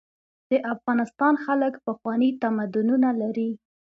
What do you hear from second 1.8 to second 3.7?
پخواني تمدنونه لري.